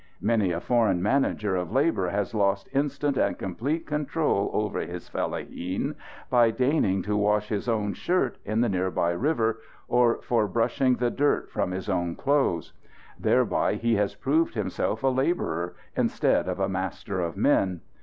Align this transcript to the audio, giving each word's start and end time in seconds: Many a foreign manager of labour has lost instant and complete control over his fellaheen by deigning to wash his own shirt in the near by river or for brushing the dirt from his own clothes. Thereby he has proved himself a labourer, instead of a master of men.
Many 0.19 0.51
a 0.51 0.59
foreign 0.59 0.99
manager 1.03 1.55
of 1.55 1.71
labour 1.71 2.09
has 2.09 2.33
lost 2.33 2.67
instant 2.73 3.17
and 3.17 3.37
complete 3.37 3.85
control 3.85 4.49
over 4.51 4.79
his 4.79 5.07
fellaheen 5.07 5.93
by 6.27 6.49
deigning 6.49 7.03
to 7.03 7.15
wash 7.15 7.49
his 7.49 7.69
own 7.69 7.93
shirt 7.93 8.39
in 8.43 8.61
the 8.61 8.67
near 8.69 8.89
by 8.89 9.11
river 9.11 9.59
or 9.87 10.19
for 10.23 10.47
brushing 10.47 10.95
the 10.95 11.11
dirt 11.11 11.51
from 11.51 11.69
his 11.69 11.87
own 11.87 12.15
clothes. 12.15 12.73
Thereby 13.19 13.75
he 13.75 13.93
has 13.97 14.15
proved 14.15 14.55
himself 14.55 15.03
a 15.03 15.07
labourer, 15.07 15.75
instead 15.95 16.49
of 16.49 16.59
a 16.59 16.67
master 16.67 17.19
of 17.21 17.37
men. 17.37 17.81